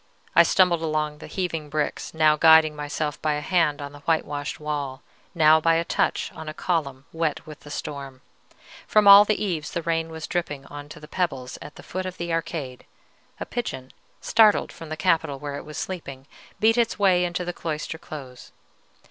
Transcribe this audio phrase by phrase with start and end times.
[0.35, 4.59] I stumbled along the heaving bricks, now guiding myself by a hand on the whitewashed
[4.59, 5.03] wall,
[5.35, 8.21] now by a touch on a column wet with the storm.
[8.87, 12.07] From all the eaves the rain was dripping on to the pebbles at the foot
[12.07, 12.87] of the arcade:
[13.39, 16.25] a pigeon, startled from the capital where it was sleeping,
[16.59, 18.51] beat its way into the cloister close.